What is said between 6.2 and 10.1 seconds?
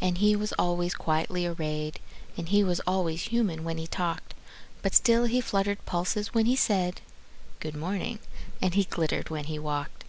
when he said, "Good morning," and he glittered when he walked.